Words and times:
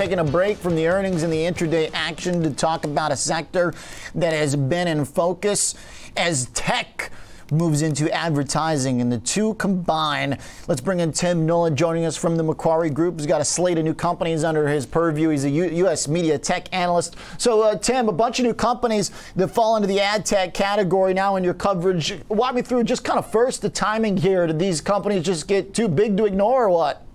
taking 0.00 0.18
a 0.18 0.24
break 0.24 0.56
from 0.56 0.74
the 0.74 0.88
earnings 0.88 1.24
and 1.24 1.30
the 1.30 1.36
intraday 1.36 1.90
action 1.92 2.42
to 2.42 2.48
talk 2.48 2.86
about 2.86 3.12
a 3.12 3.16
sector 3.16 3.74
that 4.14 4.32
has 4.32 4.56
been 4.56 4.88
in 4.88 5.04
focus 5.04 5.74
as 6.16 6.46
tech 6.54 7.12
moves 7.50 7.82
into 7.82 8.10
advertising, 8.10 9.02
and 9.02 9.12
the 9.12 9.18
two 9.18 9.52
combine. 9.56 10.38
Let's 10.68 10.80
bring 10.80 11.00
in 11.00 11.12
Tim 11.12 11.46
Nollen 11.46 11.74
joining 11.74 12.06
us 12.06 12.16
from 12.16 12.36
the 12.36 12.42
Macquarie 12.42 12.88
Group. 12.88 13.18
He's 13.18 13.26
got 13.26 13.42
a 13.42 13.44
slate 13.44 13.76
of 13.76 13.84
new 13.84 13.92
companies 13.92 14.42
under 14.42 14.66
his 14.66 14.86
purview. 14.86 15.28
He's 15.28 15.44
a 15.44 15.50
U- 15.50 15.68
U.S. 15.68 16.08
media 16.08 16.38
tech 16.38 16.72
analyst. 16.72 17.16
So, 17.36 17.60
uh, 17.60 17.76
Tim, 17.76 18.08
a 18.08 18.12
bunch 18.12 18.38
of 18.38 18.46
new 18.46 18.54
companies 18.54 19.10
that 19.36 19.48
fall 19.48 19.76
into 19.76 19.86
the 19.86 20.00
ad 20.00 20.24
tech 20.24 20.54
category 20.54 21.12
now 21.12 21.36
in 21.36 21.44
your 21.44 21.52
coverage. 21.52 22.18
Walk 22.30 22.54
me 22.54 22.62
through 22.62 22.84
just 22.84 23.04
kind 23.04 23.18
of 23.18 23.30
first 23.30 23.60
the 23.60 23.68
timing 23.68 24.16
here. 24.16 24.46
Did 24.46 24.58
these 24.58 24.80
companies 24.80 25.24
just 25.24 25.46
get 25.46 25.74
too 25.74 25.88
big 25.88 26.16
to 26.16 26.24
ignore, 26.24 26.64
or 26.64 26.70
what? 26.70 27.06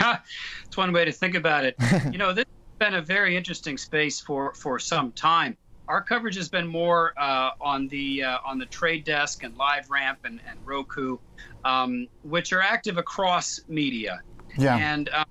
It's 0.64 0.76
one 0.76 0.92
way 0.92 1.04
to 1.04 1.12
think 1.12 1.34
about 1.34 1.64
it. 1.64 1.76
you 2.12 2.18
know, 2.18 2.32
this 2.32 2.44
has 2.44 2.78
been 2.78 2.94
a 2.94 3.02
very 3.02 3.36
interesting 3.36 3.78
space 3.78 4.20
for 4.20 4.52
for 4.54 4.78
some 4.78 5.12
time 5.12 5.56
our 5.88 6.02
coverage 6.02 6.36
has 6.36 6.48
been 6.48 6.66
more 6.66 7.12
uh, 7.16 7.50
on 7.60 7.88
the 7.88 8.24
uh, 8.24 8.38
on 8.44 8.58
the 8.58 8.66
trade 8.66 9.04
desk 9.04 9.42
and 9.44 9.56
LiveRamp 9.56 10.16
and, 10.24 10.40
and 10.48 10.58
Roku, 10.64 11.18
um, 11.64 12.08
which 12.22 12.52
are 12.52 12.62
active 12.62 12.98
across 12.98 13.60
media. 13.68 14.20
Yeah. 14.58 14.76
And 14.76 15.08
um, 15.10 15.26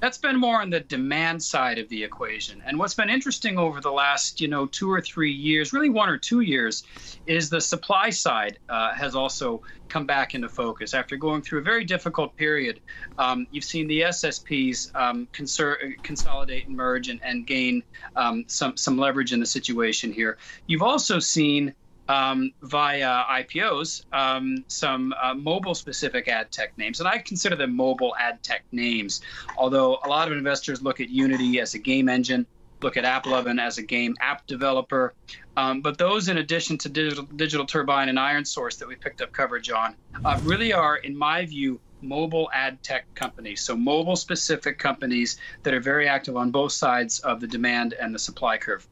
that's 0.00 0.18
been 0.18 0.38
more 0.38 0.60
on 0.60 0.70
the 0.70 0.80
demand 0.80 1.42
side 1.42 1.78
of 1.78 1.88
the 1.88 2.02
equation. 2.02 2.62
And 2.66 2.78
what's 2.78 2.94
been 2.94 3.10
interesting 3.10 3.58
over 3.58 3.80
the 3.80 3.90
last, 3.90 4.40
you 4.40 4.48
know, 4.48 4.66
two 4.66 4.90
or 4.90 5.00
three 5.00 5.32
years, 5.32 5.72
really 5.72 5.90
one 5.90 6.08
or 6.08 6.16
two 6.16 6.40
years, 6.40 6.84
is 7.26 7.50
the 7.50 7.60
supply 7.60 8.10
side 8.10 8.58
uh, 8.68 8.94
has 8.94 9.14
also 9.14 9.62
come 9.88 10.06
back 10.06 10.34
into 10.34 10.48
focus 10.48 10.94
after 10.94 11.16
going 11.16 11.42
through 11.42 11.60
a 11.60 11.62
very 11.62 11.84
difficult 11.84 12.36
period. 12.36 12.80
Um, 13.18 13.46
you've 13.50 13.64
seen 13.64 13.88
the 13.88 14.02
SSPs 14.02 14.94
um, 14.94 15.26
consor- 15.32 15.94
consolidate 16.02 16.68
and 16.68 16.76
merge 16.76 17.08
and, 17.08 17.20
and 17.22 17.46
gain 17.46 17.82
um, 18.16 18.44
some 18.46 18.76
some 18.76 18.98
leverage 18.98 19.32
in 19.32 19.40
the 19.40 19.46
situation 19.46 20.12
here. 20.12 20.38
You've 20.66 20.82
also 20.82 21.18
seen 21.18 21.74
um, 22.08 22.52
via 22.62 23.24
IPOs 23.30 24.04
um, 24.12 24.64
some 24.68 25.14
uh, 25.22 25.34
mobile 25.34 25.74
specific 25.74 26.28
ad 26.28 26.50
tech 26.50 26.76
names. 26.78 27.00
And 27.00 27.08
I 27.08 27.18
consider 27.18 27.56
them 27.56 27.76
mobile 27.76 28.14
ad 28.18 28.42
tech 28.42 28.64
names, 28.72 29.20
although 29.56 29.98
a 30.04 30.08
lot 30.08 30.30
of 30.30 30.36
investors 30.36 30.82
look 30.82 31.00
at 31.00 31.10
Unity 31.10 31.60
as 31.60 31.74
a 31.74 31.78
game 31.78 32.08
engine, 32.08 32.46
look 32.82 32.96
at 32.96 33.04
AppLovin 33.04 33.60
as 33.60 33.78
a 33.78 33.82
game 33.82 34.14
app 34.20 34.46
developer. 34.46 35.14
Um, 35.56 35.80
but 35.80 35.98
those, 35.98 36.28
in 36.28 36.38
addition 36.38 36.78
to 36.78 36.88
Digital, 36.88 37.24
Digital 37.24 37.66
Turbine 37.66 38.08
and 38.08 38.18
Iron 38.18 38.44
Source 38.44 38.76
that 38.76 38.88
we 38.88 38.94
picked 38.94 39.20
up 39.20 39.32
coverage 39.32 39.70
on, 39.70 39.96
uh, 40.24 40.38
really 40.44 40.72
are, 40.72 40.96
in 40.96 41.16
my 41.16 41.44
view, 41.44 41.80
mobile 42.00 42.48
ad 42.54 42.80
tech 42.82 43.12
companies. 43.14 43.60
So, 43.60 43.76
mobile 43.76 44.14
specific 44.14 44.78
companies 44.78 45.38
that 45.64 45.74
are 45.74 45.80
very 45.80 46.08
active 46.08 46.36
on 46.36 46.52
both 46.52 46.72
sides 46.72 47.18
of 47.20 47.40
the 47.40 47.48
demand 47.48 47.94
and 47.94 48.14
the 48.14 48.20
supply 48.20 48.56
curve. 48.56 48.86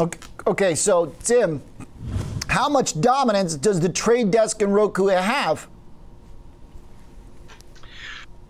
Okay, 0.00 0.18
okay 0.46 0.74
so 0.74 1.14
Tim, 1.22 1.62
how 2.56 2.70
much 2.70 2.98
dominance 3.02 3.54
does 3.54 3.80
the 3.80 3.88
trade 3.90 4.30
desk 4.30 4.62
and 4.62 4.74
Roku 4.74 5.08
have? 5.08 5.68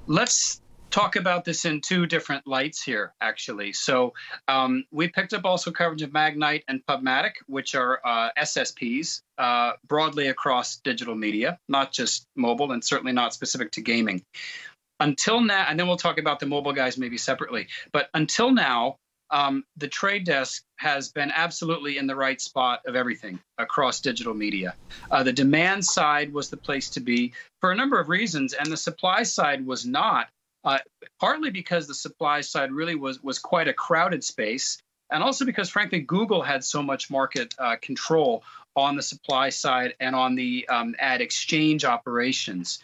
Let's 0.06 0.60
talk 0.90 1.16
about 1.16 1.44
this 1.44 1.64
in 1.64 1.80
two 1.80 2.06
different 2.06 2.46
lights 2.46 2.80
here, 2.80 3.14
actually. 3.20 3.72
So 3.72 4.14
um, 4.46 4.84
we 4.92 5.08
picked 5.08 5.32
up 5.32 5.44
also 5.44 5.72
coverage 5.72 6.02
of 6.02 6.10
Magnite 6.10 6.62
and 6.68 6.86
Pubmatic, 6.86 7.32
which 7.48 7.74
are 7.74 8.00
uh, 8.04 8.30
SSPs 8.38 9.22
uh, 9.38 9.72
broadly 9.88 10.28
across 10.28 10.76
digital 10.76 11.16
media, 11.16 11.58
not 11.68 11.90
just 11.92 12.28
mobile, 12.36 12.70
and 12.70 12.84
certainly 12.84 13.12
not 13.12 13.34
specific 13.34 13.72
to 13.72 13.80
gaming. 13.80 14.22
Until 15.00 15.40
now, 15.40 15.66
and 15.68 15.80
then 15.80 15.88
we'll 15.88 15.96
talk 15.96 16.18
about 16.18 16.38
the 16.38 16.46
mobile 16.46 16.72
guys 16.72 16.96
maybe 16.96 17.18
separately. 17.18 17.66
But 17.90 18.08
until 18.14 18.52
now, 18.52 18.98
um, 19.30 19.64
the 19.76 19.88
trade 19.88 20.24
desk 20.24 20.62
has 20.76 21.10
been 21.10 21.30
absolutely 21.34 21.98
in 21.98 22.06
the 22.06 22.14
right 22.14 22.40
spot 22.40 22.80
of 22.86 22.94
everything 22.94 23.38
across 23.58 24.00
digital 24.00 24.34
media. 24.34 24.74
Uh, 25.10 25.22
the 25.22 25.32
demand 25.32 25.84
side 25.84 26.32
was 26.32 26.50
the 26.50 26.56
place 26.56 26.90
to 26.90 27.00
be 27.00 27.32
for 27.60 27.72
a 27.72 27.76
number 27.76 27.98
of 27.98 28.08
reasons, 28.08 28.52
and 28.52 28.70
the 28.70 28.76
supply 28.76 29.22
side 29.22 29.66
was 29.66 29.84
not. 29.84 30.28
Uh, 30.64 30.78
partly 31.20 31.50
because 31.50 31.86
the 31.86 31.94
supply 31.94 32.40
side 32.40 32.72
really 32.72 32.96
was 32.96 33.22
was 33.22 33.38
quite 33.38 33.68
a 33.68 33.72
crowded 33.72 34.24
space, 34.24 34.78
and 35.10 35.22
also 35.22 35.44
because, 35.44 35.70
frankly, 35.70 36.00
Google 36.00 36.42
had 36.42 36.64
so 36.64 36.82
much 36.82 37.08
market 37.08 37.54
uh, 37.58 37.76
control 37.80 38.42
on 38.74 38.96
the 38.96 39.02
supply 39.02 39.48
side 39.48 39.94
and 40.00 40.14
on 40.14 40.34
the 40.34 40.68
um, 40.68 40.94
ad 40.98 41.20
exchange 41.20 41.84
operations. 41.84 42.80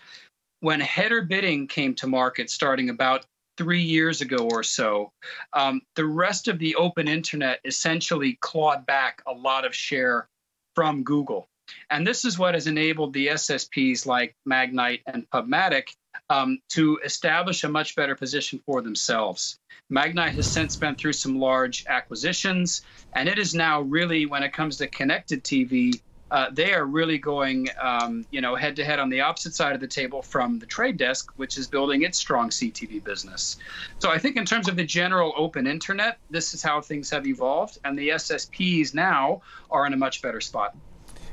When 0.60 0.78
header 0.78 1.22
bidding 1.22 1.66
came 1.66 1.94
to 1.96 2.06
market 2.06 2.50
starting 2.50 2.88
about 2.88 3.26
three 3.62 3.82
years 3.82 4.20
ago 4.20 4.48
or 4.50 4.64
so, 4.64 5.12
um, 5.52 5.80
the 5.94 6.04
rest 6.04 6.48
of 6.48 6.58
the 6.58 6.74
open 6.74 7.06
internet 7.06 7.60
essentially 7.64 8.36
clawed 8.40 8.84
back 8.86 9.22
a 9.26 9.32
lot 9.32 9.64
of 9.64 9.74
share 9.74 10.28
from 10.74 11.04
Google. 11.04 11.48
And 11.90 12.04
this 12.04 12.24
is 12.24 12.38
what 12.38 12.54
has 12.54 12.66
enabled 12.66 13.12
the 13.12 13.28
SSPs 13.28 14.04
like 14.04 14.34
Magnite 14.48 15.02
and 15.06 15.30
Pubmatic 15.30 15.90
um, 16.28 16.58
to 16.70 16.98
establish 17.04 17.62
a 17.62 17.68
much 17.68 17.94
better 17.94 18.16
position 18.16 18.60
for 18.66 18.82
themselves. 18.82 19.58
Magnite 19.92 20.34
has 20.34 20.48
since 20.48 20.76
been 20.76 20.96
through 20.96 21.12
some 21.12 21.38
large 21.38 21.84
acquisitions, 21.88 22.82
and 23.14 23.28
it 23.28 23.38
is 23.38 23.54
now 23.54 23.80
really, 23.82 24.26
when 24.26 24.42
it 24.42 24.52
comes 24.52 24.76
to 24.78 24.88
connected 24.88 25.44
TV, 25.44 26.00
uh, 26.32 26.48
they 26.50 26.72
are 26.72 26.86
really 26.86 27.18
going, 27.18 27.68
um, 27.80 28.24
you 28.30 28.40
know, 28.40 28.54
head 28.54 28.74
to 28.74 28.82
head 28.82 28.98
on 28.98 29.10
the 29.10 29.20
opposite 29.20 29.54
side 29.54 29.74
of 29.74 29.82
the 29.82 29.86
table 29.86 30.22
from 30.22 30.58
the 30.58 30.64
trade 30.64 30.96
desk, 30.96 31.30
which 31.36 31.58
is 31.58 31.66
building 31.66 32.02
its 32.02 32.16
strong 32.16 32.48
CTV 32.48 33.04
business. 33.04 33.58
So 33.98 34.10
I 34.10 34.18
think 34.18 34.38
in 34.38 34.46
terms 34.46 34.66
of 34.66 34.74
the 34.74 34.84
general 34.84 35.34
open 35.36 35.66
internet, 35.66 36.16
this 36.30 36.54
is 36.54 36.62
how 36.62 36.80
things 36.80 37.10
have 37.10 37.26
evolved, 37.26 37.78
and 37.84 37.98
the 37.98 38.08
SSPs 38.08 38.94
now 38.94 39.42
are 39.70 39.86
in 39.86 39.92
a 39.92 39.96
much 39.96 40.22
better 40.22 40.40
spot. 40.40 40.74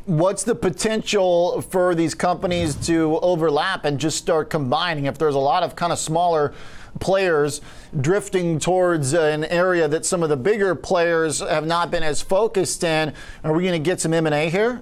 What's 0.06 0.44
the 0.44 0.56
potential 0.56 1.62
for 1.62 1.96
these 1.96 2.14
companies 2.14 2.76
to 2.88 3.20
overlap 3.20 3.86
and 3.86 4.00
just 4.00 4.18
start 4.18 4.50
combining? 4.50 5.06
If 5.06 5.18
there's 5.18 5.36
a 5.36 5.40
lot 5.40 5.64
of 5.64 5.78
kind 5.78 5.94
of 5.94 6.00
smaller 6.00 6.54
players 7.00 7.62
drifting 8.00 8.60
towards 8.60 9.14
an 9.14 9.46
area 9.46 9.88
that 9.88 10.06
some 10.06 10.24
of 10.24 10.30
the 10.30 10.38
bigger 10.38 10.76
players 10.76 11.40
have 11.40 11.66
not 11.66 11.92
been 11.92 12.04
as 12.04 12.22
focused 12.22 12.84
in, 12.84 13.14
are 13.44 13.54
we 13.54 13.64
going 13.64 13.82
to 13.82 13.90
get 13.90 14.00
some 14.02 14.14
M&A 14.14 14.50
here? 14.50 14.82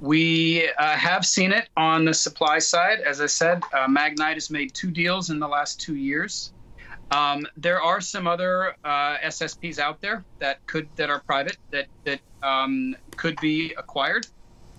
We 0.00 0.70
uh, 0.78 0.96
have 0.96 1.26
seen 1.26 1.50
it 1.50 1.68
on 1.76 2.04
the 2.04 2.14
supply 2.14 2.60
side. 2.60 3.00
As 3.00 3.20
I 3.20 3.26
said, 3.26 3.62
uh, 3.72 3.88
Magnite 3.88 4.34
has 4.34 4.48
made 4.48 4.72
two 4.72 4.90
deals 4.90 5.30
in 5.30 5.40
the 5.40 5.48
last 5.48 5.80
two 5.80 5.96
years. 5.96 6.52
Um, 7.10 7.46
there 7.56 7.82
are 7.82 8.00
some 8.00 8.26
other 8.26 8.76
uh, 8.84 9.16
SSPs 9.18 9.78
out 9.78 10.00
there 10.00 10.24
that 10.38 10.64
could 10.66 10.88
that 10.96 11.08
are 11.08 11.20
private 11.20 11.56
that 11.70 11.86
that 12.04 12.20
um, 12.42 12.94
could 13.16 13.36
be 13.40 13.74
acquired. 13.78 14.26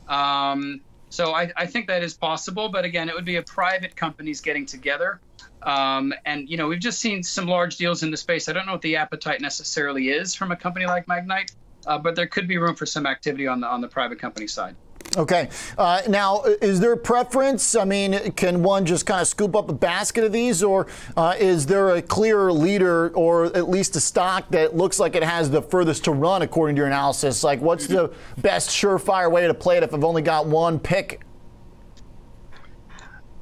Um, 0.08 0.82
so 1.10 1.34
I, 1.34 1.52
I, 1.58 1.66
think 1.66 1.88
that 1.88 2.04
is 2.04 2.14
possible, 2.14 2.70
but 2.70 2.86
again, 2.86 3.10
it 3.10 3.16
would 3.16 3.26
be 3.26 3.38
a 3.38 3.44
private 3.44 3.96
companies 3.96 4.42
getting 4.42 4.66
together. 4.66 5.20
Um, 5.64 6.14
and 6.26 6.50
you 6.50 6.58
know, 6.58 6.68
we've 6.68 6.80
just 6.80 7.00
seen 7.00 7.24
some 7.24 7.48
large 7.48 7.78
deals 7.78 8.04
in 8.04 8.12
the 8.12 8.18
space. 8.18 8.50
I 8.50 8.54
don't 8.54 8.66
know 8.66 8.74
what 8.74 8.82
the 8.82 8.96
appetite 8.96 9.42
necessarily 9.42 10.10
is 10.10 10.34
from 10.34 10.52
a 10.52 10.56
company 10.56 10.86
like 10.86 11.06
Magnite, 11.08 11.54
uh, 11.88 11.98
but 11.98 12.16
there 12.16 12.28
could 12.28 12.48
be 12.48 12.58
room 12.58 12.76
for 12.76 12.86
some 12.86 13.06
activity 13.06 13.48
on 13.48 13.60
the 13.60 13.68
on 13.68 13.82
the 13.82 13.88
private 13.88 14.20
company 14.20 14.48
side. 14.48 14.76
Okay. 15.18 15.50
Uh, 15.78 16.02
now, 16.08 16.44
is 16.44 16.80
there 16.80 16.94
a 16.94 16.98
preference? 16.98 17.76
I 17.76 17.84
mean, 17.84 18.32
can 18.34 18.62
one 18.62 18.86
just 18.86 19.06
kind 19.06 19.22
of 19.22 19.28
scoop 19.28 19.56
up 19.56 19.70
a 19.70 19.74
basket 19.74 20.24
of 20.24 20.32
these, 20.32 20.62
or 20.62 20.88
uh, 21.18 21.36
is 21.40 21.66
there 21.66 21.96
a 21.96 22.02
clear 22.02 22.52
leader 22.52 23.10
or 23.16 23.46
at 23.46 23.70
least 23.70 23.96
a 23.96 24.00
stock 24.00 24.50
that 24.50 24.76
looks 24.76 25.00
like 25.00 25.16
it 25.16 25.24
has 25.24 25.50
the 25.50 25.62
furthest 25.62 26.04
to 26.06 26.12
run 26.12 26.42
according 26.42 26.76
to 26.76 26.80
your 26.82 26.88
analysis? 26.88 27.44
Like, 27.44 27.60
what's 27.60 27.88
the 27.88 28.14
best 28.38 28.70
surefire 28.70 29.32
way 29.32 29.48
to 29.48 29.54
play 29.54 29.78
it 29.78 29.84
if 29.84 29.94
I've 29.94 30.04
only 30.04 30.22
got 30.22 30.46
one 30.46 30.80
pick? 30.80 31.22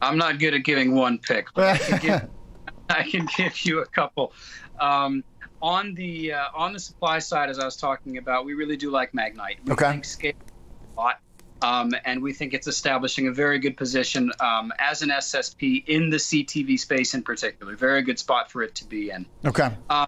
I'm 0.02 0.18
not 0.18 0.40
good 0.40 0.54
at 0.54 0.64
giving 0.64 0.96
one 0.96 1.18
pick, 1.18 1.54
but 1.54 1.76
I 1.76 1.78
can 1.78 2.00
give, 2.00 2.30
I 2.90 3.04
can 3.04 3.28
give 3.38 3.66
you 3.66 3.80
a 3.80 3.86
couple. 3.86 4.34
Um, 4.80 5.24
on 5.62 5.96
the 5.96 6.34
uh, 6.34 6.46
on 6.54 6.74
the 6.74 6.80
supply 6.80 7.20
side, 7.20 7.50
as 7.50 7.60
I 7.60 7.66
was 7.66 7.76
talking 7.76 8.18
about, 8.18 8.46
we 8.46 8.54
really 8.54 8.78
do 8.78 8.92
like 8.92 9.12
Magnite. 9.14 9.58
We 9.66 9.74
okay. 9.74 9.92
think 9.92 10.06
scale 10.06 10.34
a 10.96 11.00
lot. 11.00 11.20
Um, 11.60 11.92
and 12.06 12.22
we 12.22 12.34
think 12.34 12.54
it's 12.54 12.68
establishing 12.68 13.30
a 13.30 13.32
very 13.32 13.58
good 13.58 13.78
position 13.78 14.32
um, 14.40 14.72
as 14.78 15.02
an 15.02 15.10
SSP 15.10 15.88
in 15.88 16.12
the 16.12 16.18
CTV 16.18 16.80
space 16.80 17.16
in 17.16 17.24
particular. 17.24 17.76
Very 17.76 18.04
good 18.04 18.20
spot 18.20 18.52
for 18.52 18.62
it 18.62 18.76
to 18.76 18.86
be 18.86 19.10
in. 19.10 19.26
Okay. 19.44 19.72
Uh, 19.90 20.06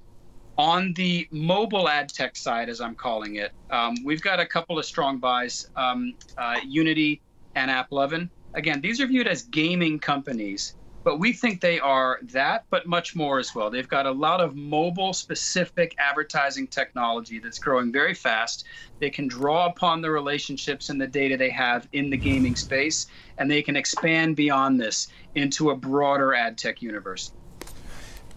on 0.60 0.94
the 0.94 1.28
mobile 1.32 1.90
ad 1.90 2.10
tech 2.10 2.36
side, 2.36 2.70
as 2.70 2.82
I'm 2.82 2.94
calling 2.94 3.38
it, 3.38 3.52
um, 3.72 3.96
we've 4.04 4.22
got 4.22 4.40
a 4.40 4.46
couple 4.46 4.78
of 4.78 4.86
strong 4.86 5.18
buys 5.18 5.70
um, 5.76 6.14
uh, 6.38 6.58
Unity 6.64 7.22
and 7.56 7.72
AppLovin. 7.72 8.30
Again, 8.54 8.82
these 8.82 9.00
are 9.02 9.08
viewed 9.08 9.28
as 9.28 9.44
gaming 9.44 10.00
companies 10.00 10.76
but 11.04 11.18
we 11.20 11.34
think 11.34 11.62
they 11.62 11.80
are 11.80 12.20
that, 12.22 12.66
but 12.70 12.86
much 12.86 13.16
more 13.16 13.40
as 13.40 13.56
well. 13.56 13.70
They've 13.70 13.88
got 13.88 14.06
a 14.06 14.12
lot 14.12 14.42
of 14.42 14.56
mobile 14.56 15.14
specific 15.14 15.96
advertising 15.98 16.68
technology 16.68 17.40
that's 17.40 17.60
growing 17.60 17.92
very 17.92 18.14
fast. 18.14 18.66
They 19.00 19.10
can 19.10 19.28
draw 19.28 19.68
upon 19.68 20.02
the 20.02 20.12
relationships 20.12 20.90
and 20.90 21.00
the 21.00 21.08
data 21.08 21.38
they 21.38 21.50
have 21.52 21.88
in 21.94 22.10
the 22.10 22.18
gaming 22.18 22.56
space, 22.56 23.08
and 23.38 23.50
they 23.50 23.62
can 23.62 23.76
expand 23.78 24.36
beyond 24.36 24.80
this 24.80 25.08
into 25.36 25.70
a 25.70 25.76
broader 25.76 26.34
ad 26.34 26.58
tech 26.58 26.82
universe. 26.82 27.34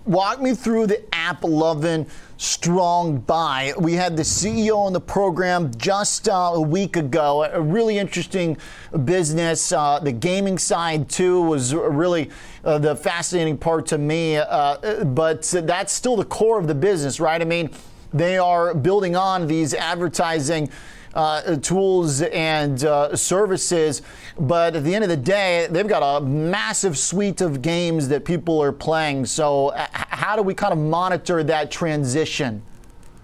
Walk 0.05 0.41
me 0.41 0.55
through 0.55 0.87
the 0.89 1.03
AppLovin 1.13 2.09
strong 2.37 3.19
buy. 3.19 3.73
We 3.79 3.93
had 3.93 4.17
the 4.17 4.25
CEO 4.25 4.77
on 4.77 4.93
the 4.93 5.01
program 5.01 5.71
just 5.77 6.29
uh, 6.29 6.53
a 6.55 6.61
week 6.61 6.97
ago. 6.97 7.45
A 7.45 7.61
really 7.61 7.99
interesting 7.99 8.57
business. 9.05 9.71
Uh, 9.71 10.01
the 10.01 10.13
gaming 10.13 10.59
side 10.59 11.09
too 11.09 11.43
was 11.43 11.75
really 11.75 12.31
uh, 12.65 12.79
the 12.79 12.97
fascinating 12.97 13.57
part 13.59 13.87
to 13.87 13.99
me. 13.99 14.37
Uh, 14.37 15.05
but 15.05 15.43
that's 15.43 15.93
still 15.93 16.17
the 16.17 16.25
core 16.25 16.59
of 16.59 16.67
the 16.67 16.75
business, 16.75 17.21
right? 17.21 17.41
I 17.41 17.45
mean, 17.45 17.71
they 18.13 18.39
are 18.39 18.75
building 18.75 19.17
on 19.17 19.47
these 19.47 19.73
advertising 19.73 20.69
uh, 21.15 21.57
tools 21.57 22.23
and 22.23 22.85
uh, 22.85 23.15
services. 23.15 24.03
But 24.39 24.77
at 24.77 24.85
the 24.85 24.95
end 24.95 25.05
of 25.05 25.11
the 25.11 25.17
day, 25.17 25.69
they've 25.71 25.87
got 25.87 26.03
a 26.03 26.25
massive 26.25 26.97
suite 26.99 27.41
of 27.41 27.63
games 27.63 28.09
that 28.09 28.25
people 28.25 28.63
are 28.63 28.73
playing. 28.73 29.27
So, 29.27 29.69
uh, 29.69 29.87
how 29.93 30.37
do 30.37 30.43
we 30.43 30.55
kind 30.55 30.73
of 30.73 30.79
monitor 30.79 31.43
that 31.45 31.71
transition? 31.71 32.63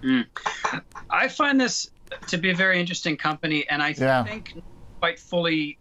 Mm. 0.03 0.25
I 1.09 1.27
find 1.27 1.59
this 1.59 1.89
to 2.27 2.37
be 2.37 2.51
a 2.51 2.55
very 2.55 2.79
interesting 2.79 3.17
company, 3.17 3.67
and 3.69 3.81
I 3.81 3.95
yeah. 3.97 4.23
think 4.23 4.61
quite 4.99 5.19
fully 5.19 5.78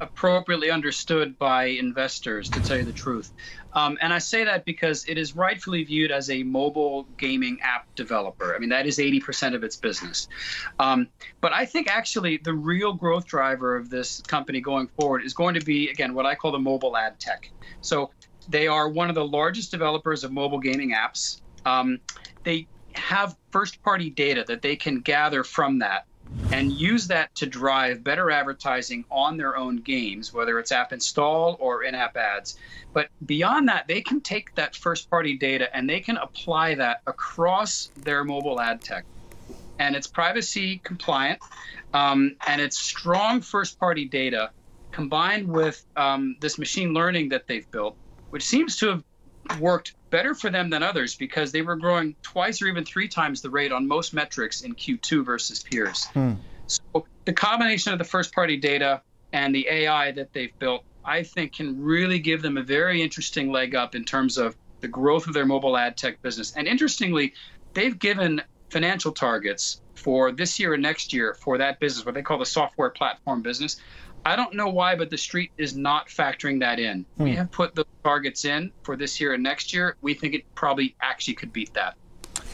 appropriately 0.00 0.70
understood 0.70 1.38
by 1.38 1.64
investors, 1.64 2.48
to 2.50 2.60
tell 2.60 2.78
you 2.78 2.84
the 2.84 2.92
truth. 2.92 3.32
Um, 3.74 3.98
and 4.00 4.12
I 4.12 4.18
say 4.18 4.44
that 4.44 4.64
because 4.64 5.04
it 5.06 5.18
is 5.18 5.36
rightfully 5.36 5.84
viewed 5.84 6.10
as 6.10 6.30
a 6.30 6.42
mobile 6.42 7.06
gaming 7.18 7.58
app 7.62 7.86
developer. 7.96 8.54
I 8.54 8.58
mean, 8.58 8.70
that 8.70 8.86
is 8.86 8.98
80% 8.98 9.54
of 9.54 9.62
its 9.62 9.76
business. 9.76 10.26
Um, 10.78 11.08
but 11.40 11.52
I 11.52 11.66
think 11.66 11.88
actually 11.88 12.40
the 12.42 12.54
real 12.54 12.92
growth 12.92 13.26
driver 13.26 13.76
of 13.76 13.90
this 13.90 14.20
company 14.22 14.60
going 14.60 14.88
forward 14.88 15.24
is 15.24 15.34
going 15.34 15.54
to 15.54 15.64
be, 15.64 15.90
again, 15.90 16.14
what 16.14 16.26
I 16.26 16.34
call 16.34 16.52
the 16.52 16.58
mobile 16.58 16.96
ad 16.96 17.20
tech. 17.20 17.50
So 17.82 18.10
they 18.48 18.66
are 18.66 18.88
one 18.88 19.08
of 19.08 19.14
the 19.14 19.26
largest 19.26 19.70
developers 19.70 20.24
of 20.24 20.32
mobile 20.32 20.60
gaming 20.60 20.92
apps. 20.92 21.42
Um, 21.64 22.00
they 22.44 22.68
have 22.94 23.36
first 23.52 23.82
party 23.82 24.10
data 24.10 24.44
that 24.48 24.62
they 24.62 24.76
can 24.76 25.00
gather 25.00 25.44
from 25.44 25.78
that 25.78 26.06
and 26.52 26.72
use 26.72 27.06
that 27.08 27.34
to 27.36 27.46
drive 27.46 28.02
better 28.02 28.30
advertising 28.30 29.04
on 29.10 29.36
their 29.36 29.56
own 29.56 29.76
games, 29.76 30.32
whether 30.32 30.58
it's 30.58 30.72
app 30.72 30.92
install 30.92 31.56
or 31.60 31.84
in 31.84 31.94
app 31.94 32.16
ads. 32.16 32.56
But 32.92 33.08
beyond 33.26 33.68
that, 33.68 33.86
they 33.86 34.00
can 34.00 34.20
take 34.20 34.54
that 34.56 34.74
first 34.74 35.08
party 35.10 35.36
data 35.36 35.74
and 35.74 35.88
they 35.88 36.00
can 36.00 36.16
apply 36.16 36.74
that 36.76 37.02
across 37.06 37.90
their 37.96 38.24
mobile 38.24 38.60
ad 38.60 38.82
tech. 38.82 39.04
And 39.78 39.94
it's 39.94 40.06
privacy 40.06 40.80
compliant 40.84 41.40
um, 41.94 42.36
and 42.46 42.60
it's 42.60 42.78
strong 42.78 43.40
first 43.40 43.78
party 43.78 44.04
data 44.04 44.50
combined 44.92 45.48
with 45.48 45.84
um, 45.96 46.36
this 46.40 46.58
machine 46.58 46.92
learning 46.92 47.28
that 47.30 47.46
they've 47.46 47.70
built, 47.70 47.96
which 48.30 48.44
seems 48.44 48.76
to 48.78 48.88
have 48.88 49.60
worked 49.60 49.94
better 50.10 50.34
for 50.34 50.50
them 50.50 50.70
than 50.70 50.82
others 50.82 51.14
because 51.14 51.52
they 51.52 51.62
were 51.62 51.76
growing 51.76 52.14
twice 52.22 52.60
or 52.60 52.66
even 52.66 52.84
three 52.84 53.08
times 53.08 53.40
the 53.40 53.50
rate 53.50 53.72
on 53.72 53.86
most 53.86 54.12
metrics 54.12 54.62
in 54.62 54.74
Q2 54.74 55.24
versus 55.24 55.62
peers. 55.62 56.06
Hmm. 56.06 56.34
So 56.66 57.06
the 57.24 57.32
combination 57.32 57.92
of 57.92 57.98
the 57.98 58.04
first 58.04 58.34
party 58.34 58.56
data 58.56 59.02
and 59.32 59.54
the 59.54 59.66
AI 59.68 60.12
that 60.12 60.32
they've 60.32 60.56
built, 60.58 60.84
I 61.04 61.22
think, 61.22 61.54
can 61.54 61.80
really 61.82 62.18
give 62.18 62.42
them 62.42 62.56
a 62.56 62.62
very 62.62 63.02
interesting 63.02 63.50
leg 63.50 63.74
up 63.74 63.94
in 63.94 64.04
terms 64.04 64.38
of 64.38 64.56
the 64.80 64.88
growth 64.88 65.26
of 65.26 65.34
their 65.34 65.46
mobile 65.46 65.76
ad 65.76 65.96
tech 65.96 66.20
business. 66.22 66.54
And 66.56 66.66
interestingly, 66.66 67.34
they've 67.74 67.98
given 67.98 68.42
financial 68.70 69.12
targets 69.12 69.80
for 69.94 70.32
this 70.32 70.58
year 70.58 70.74
and 70.74 70.82
next 70.82 71.12
year 71.12 71.34
for 71.34 71.58
that 71.58 71.78
business, 71.80 72.06
what 72.06 72.14
they 72.14 72.22
call 72.22 72.38
the 72.38 72.46
software 72.46 72.90
platform 72.90 73.42
business. 73.42 73.76
I 74.24 74.36
don't 74.36 74.54
know 74.54 74.68
why, 74.68 74.96
but 74.96 75.10
the 75.10 75.18
street 75.18 75.50
is 75.56 75.76
not 75.76 76.08
factoring 76.08 76.60
that 76.60 76.78
in. 76.78 77.06
Hmm. 77.16 77.24
We 77.24 77.34
have 77.36 77.50
put 77.50 77.74
the 77.74 77.84
targets 78.04 78.44
in 78.44 78.72
for 78.82 78.96
this 78.96 79.20
year 79.20 79.34
and 79.34 79.42
next 79.42 79.72
year. 79.72 79.96
We 80.02 80.14
think 80.14 80.34
it 80.34 80.44
probably 80.54 80.96
actually 81.02 81.34
could 81.34 81.52
beat 81.52 81.72
that. 81.74 81.94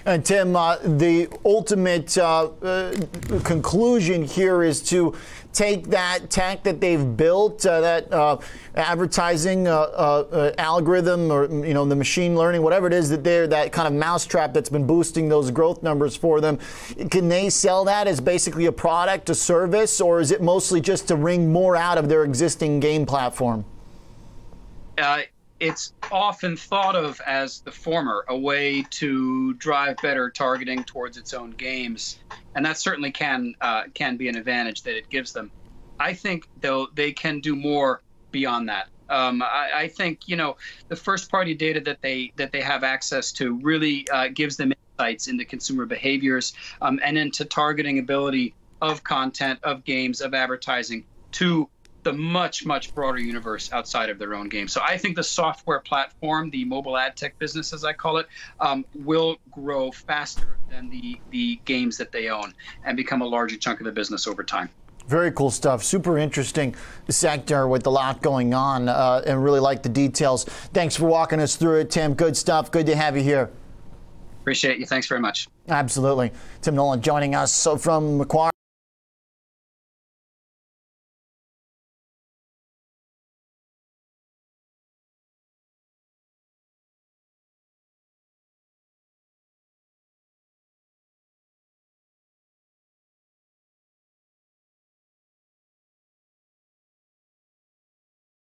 And 0.06 0.24
Tim, 0.24 0.54
uh, 0.54 0.76
the 0.76 1.28
ultimate 1.44 2.16
uh, 2.16 2.50
uh, 2.62 2.94
conclusion 3.42 4.22
here 4.22 4.62
is 4.62 4.80
to 4.84 5.16
take 5.52 5.88
that 5.88 6.30
tech 6.30 6.62
that 6.62 6.80
they've 6.80 7.16
built, 7.16 7.66
uh, 7.66 7.80
that 7.80 8.12
uh, 8.12 8.38
advertising 8.76 9.66
uh, 9.66 10.52
algorithm, 10.58 11.32
or 11.32 11.46
you 11.46 11.74
know 11.74 11.84
the 11.84 11.96
machine 11.96 12.36
learning, 12.36 12.62
whatever 12.62 12.86
it 12.86 12.92
is 12.92 13.08
that 13.10 13.24
they're 13.24 13.48
that 13.48 13.72
kind 13.72 13.88
of 13.88 13.94
mousetrap 13.94 14.54
that's 14.54 14.68
been 14.68 14.86
boosting 14.86 15.28
those 15.28 15.50
growth 15.50 15.82
numbers 15.82 16.14
for 16.14 16.40
them. 16.40 16.56
Can 17.10 17.28
they 17.28 17.50
sell 17.50 17.84
that 17.86 18.06
as 18.06 18.20
basically 18.20 18.66
a 18.66 18.72
product, 18.72 19.28
a 19.28 19.34
service, 19.34 20.00
or 20.00 20.20
is 20.20 20.30
it 20.30 20.40
mostly 20.40 20.80
just 20.80 21.08
to 21.08 21.16
wring 21.16 21.50
more 21.50 21.74
out 21.74 21.98
of 21.98 22.08
their 22.08 22.22
existing 22.22 22.78
game 22.78 23.06
platform? 23.06 23.64
It's 25.60 25.94
often 26.12 26.56
thought 26.56 26.96
of 26.96 27.20
as 27.26 27.60
the 27.60 27.72
former, 27.72 28.24
a 28.28 28.36
way 28.36 28.82
to 28.90 29.54
drive 29.54 29.96
better 30.02 30.30
targeting 30.30 30.84
towards 30.84 31.16
its 31.16 31.32
own 31.32 31.50
games, 31.52 32.18
and 32.54 32.64
that 32.64 32.78
certainly 32.78 33.10
can 33.10 33.54
uh, 33.60 33.84
can 33.94 34.16
be 34.16 34.28
an 34.28 34.36
advantage 34.36 34.82
that 34.82 34.96
it 34.96 35.08
gives 35.08 35.32
them. 35.32 35.50
I 35.98 36.12
think 36.12 36.48
though 36.60 36.88
they 36.94 37.12
can 37.12 37.40
do 37.40 37.56
more 37.56 38.02
beyond 38.30 38.68
that. 38.68 38.88
Um, 39.08 39.40
I, 39.40 39.70
I, 39.74 39.88
think 39.88 40.28
you 40.28 40.36
know 40.36 40.56
the 40.88 40.96
first 40.96 41.30
party 41.30 41.54
data 41.54 41.80
that 41.80 42.02
they 42.02 42.32
that 42.36 42.50
they 42.50 42.60
have 42.60 42.82
access 42.82 43.30
to 43.32 43.54
really 43.62 44.06
uh, 44.12 44.28
gives 44.28 44.56
them 44.56 44.72
insights 44.72 45.28
into 45.28 45.44
consumer 45.44 45.86
behaviors 45.86 46.54
um, 46.82 46.98
and 47.04 47.16
into 47.16 47.44
targeting 47.44 47.98
ability 48.00 48.54
of 48.82 49.04
content, 49.04 49.60
of 49.62 49.84
games, 49.84 50.20
of 50.20 50.34
advertising 50.34 51.04
to 51.32 51.68
the 52.06 52.12
much 52.12 52.64
much 52.64 52.94
broader 52.94 53.18
universe 53.18 53.72
outside 53.72 54.10
of 54.10 54.18
their 54.18 54.32
own 54.32 54.48
game. 54.48 54.68
So 54.68 54.80
I 54.80 54.96
think 54.96 55.16
the 55.16 55.24
software 55.24 55.80
platform, 55.80 56.50
the 56.50 56.64
mobile 56.64 56.96
ad 56.96 57.16
tech 57.16 57.36
business, 57.40 57.72
as 57.72 57.84
I 57.84 57.92
call 57.92 58.18
it, 58.18 58.28
um, 58.60 58.84
will 58.94 59.38
grow 59.50 59.90
faster 59.90 60.56
than 60.70 60.88
the 60.88 61.20
the 61.30 61.60
games 61.64 61.98
that 61.98 62.12
they 62.12 62.28
own 62.28 62.54
and 62.84 62.96
become 62.96 63.22
a 63.22 63.26
larger 63.26 63.56
chunk 63.56 63.80
of 63.80 63.86
the 63.86 63.92
business 63.92 64.28
over 64.28 64.44
time. 64.44 64.70
Very 65.08 65.32
cool 65.32 65.50
stuff. 65.50 65.82
Super 65.82 66.16
interesting 66.16 66.76
sector 67.08 67.66
with 67.66 67.84
a 67.86 67.90
lot 67.90 68.22
going 68.22 68.54
on, 68.54 68.88
uh, 68.88 69.22
and 69.26 69.42
really 69.42 69.60
like 69.60 69.82
the 69.82 69.88
details. 69.88 70.44
Thanks 70.44 70.94
for 70.94 71.06
walking 71.06 71.40
us 71.40 71.56
through 71.56 71.80
it, 71.80 71.90
Tim. 71.90 72.14
Good 72.14 72.36
stuff. 72.36 72.70
Good 72.70 72.86
to 72.86 72.94
have 72.94 73.16
you 73.16 73.24
here. 73.24 73.50
Appreciate 74.42 74.78
you. 74.78 74.86
Thanks 74.86 75.08
very 75.08 75.20
much. 75.20 75.48
Absolutely. 75.68 76.30
Tim 76.62 76.76
Nollen 76.76 77.00
joining 77.00 77.34
us 77.34 77.52
so 77.52 77.76
from 77.76 78.18
Macquarie. 78.18 78.55